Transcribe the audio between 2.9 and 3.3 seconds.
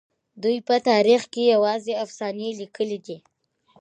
دي.